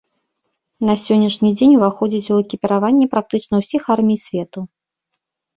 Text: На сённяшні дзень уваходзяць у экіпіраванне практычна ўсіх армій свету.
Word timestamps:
На 0.87 0.93
сённяшні 1.01 1.51
дзень 1.57 1.75
уваходзяць 1.79 2.31
у 2.37 2.39
экіпіраванне 2.45 3.05
практычна 3.15 3.55
ўсіх 3.63 3.81
армій 3.97 4.19
свету. 4.25 4.59